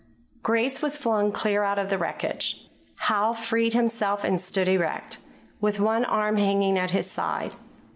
[0.41, 2.67] Grace was flung clear of the wreckage.
[2.95, 5.19] Howe freed himself and stood erect,
[5.59, 7.53] with one arm hanging at his side.